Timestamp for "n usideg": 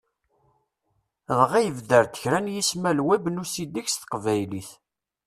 3.29-3.87